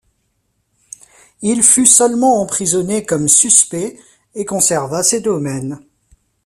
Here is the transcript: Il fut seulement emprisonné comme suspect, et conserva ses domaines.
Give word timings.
Il 1.43 1.61
fut 1.61 1.85
seulement 1.85 2.41
emprisonné 2.41 3.05
comme 3.05 3.27
suspect, 3.27 3.99
et 4.33 4.45
conserva 4.45 5.03
ses 5.03 5.21
domaines. 5.21 5.79